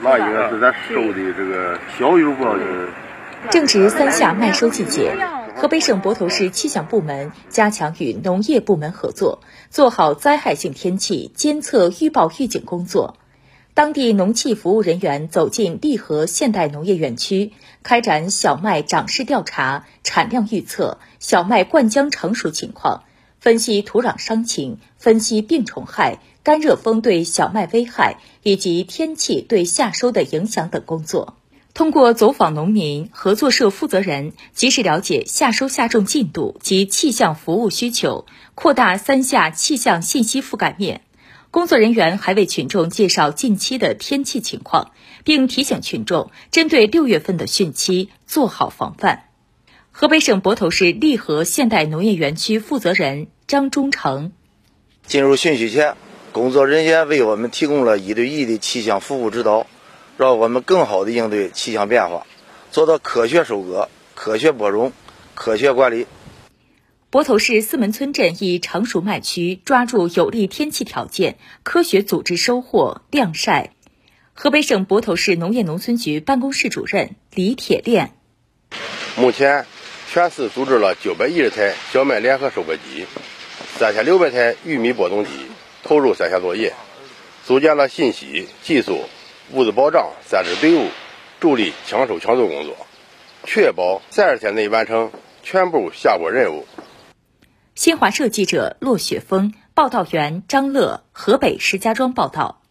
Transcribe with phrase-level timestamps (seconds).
[0.00, 2.88] 那应该是咱收的这个小油包的
[3.50, 5.16] 正值三夏麦收季节，
[5.56, 9.40] 河北省泊头市气象部门加强与农业部门合作，
[9.70, 13.16] 做好灾害性天气监测预报预警工作。
[13.74, 17.52] 当地农企服务人员走进利河现代农业园区，
[17.82, 23.02] 开展小麦长势调查、产量预测、小麦灌浆成熟情况，
[23.44, 31.36] 分析土壤伤情，分析病虫害、干热风对小麦危害以及天气对夏收的影响等工作。
[31.74, 41.02] 通过走访农民、合作社负责人，及时了解夏收夏种进度及气象服务需求，扩大三夏气象信息覆盖面。
[41.50, 49.24] 工作人员还为群众介绍近期的天气情况，并提醒群众针对六月份的汛期做好防范。
[49.96, 54.32] 河北省泊头市利和现代农业园区负责人张忠诚：
[55.06, 55.96] 进入汛期前，
[56.32, 59.66] 工作人员为我们提供了一对一的气象服务指导，
[60.16, 62.26] 让我们更好的应对气象变化，
[62.70, 64.92] 做到科学收割、科学播种、
[65.34, 66.06] 科学管理。
[67.10, 73.72] 泊头市四门村镇一成熟麦区抓住有利天气条件，科学组织收获晾晒。
[74.32, 78.16] 河北省泊头市农业农村局办公室主任李铁链：
[79.16, 79.66] 目前，
[80.10, 83.06] 全市组织了九百一十台小麦联合收割机，
[83.78, 85.30] 三千六百台玉米播种机
[85.82, 86.74] 投入三项作业，
[87.44, 89.02] 组建了信息、技术、
[89.52, 90.88] 物资保障三支队伍，
[91.40, 92.76] 助力抢收抢种工作，
[93.44, 95.10] 确保三十天内完成
[95.42, 96.66] 全部下播任务。
[97.74, 102.62] 新华社记者骆雪峰，报道员张乐，河北石家庄报道。